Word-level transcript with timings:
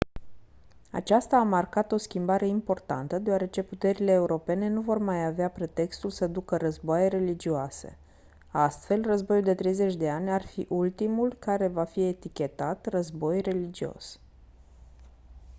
aceasta 0.91 1.37
a 1.37 1.43
marcat 1.43 1.91
o 1.91 1.97
schimbare 1.97 2.47
importantă 2.47 3.19
deoarece 3.19 3.63
puterile 3.63 4.11
europene 4.11 4.67
nu 4.67 4.81
vor 4.81 4.97
mai 4.97 5.25
avea 5.25 5.49
pretextul 5.49 6.09
să 6.09 6.27
ducă 6.27 6.57
războaie 6.57 7.07
religioase 7.07 7.97
astfel 8.51 9.03
războiul 9.05 9.43
de 9.43 9.55
30 9.55 9.95
de 9.95 10.09
ani 10.09 10.31
ar 10.31 10.45
fi 10.45 10.65
ultimul 10.69 11.19
război 11.27 11.39
care 11.39 11.67
va 11.67 11.83
fi 11.83 12.07
etichetat 12.07 12.85
război 12.85 13.41
religios 13.41 14.19